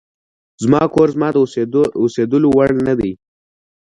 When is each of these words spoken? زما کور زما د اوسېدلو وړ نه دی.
زما 0.63 0.83
کور 0.93 1.07
زما 1.15 1.29
د 1.33 1.37
اوسېدلو 2.03 2.47
وړ 2.57 2.69
نه 2.87 2.93
دی. 2.99 3.11